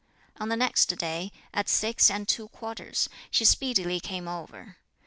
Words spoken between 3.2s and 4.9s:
she speedily came over.